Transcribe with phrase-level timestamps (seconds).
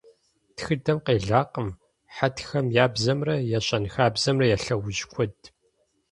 [0.55, 1.67] Тхыдэм къелакъым
[2.15, 5.37] хьэтхэм я бзэмрэ я щэнхабзэмрэ я лъэужь куэд.